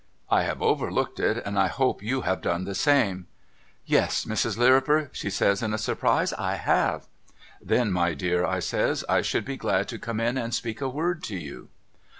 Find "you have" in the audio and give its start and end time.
2.01-2.41